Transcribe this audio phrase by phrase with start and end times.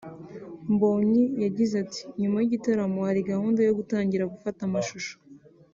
[0.73, 5.13] Mbonyi yagize ati “Nyuma y’igitaramo hari gahunda yo gutangira gufata amashusho